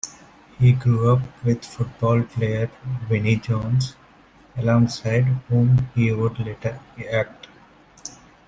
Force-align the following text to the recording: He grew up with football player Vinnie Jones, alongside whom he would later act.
He 0.57 0.71
grew 0.71 1.11
up 1.11 1.21
with 1.43 1.63
football 1.63 2.23
player 2.23 2.71
Vinnie 3.07 3.35
Jones, 3.35 3.95
alongside 4.57 5.25
whom 5.47 5.89
he 5.93 6.11
would 6.11 6.39
later 6.39 6.79
act. 7.11 7.45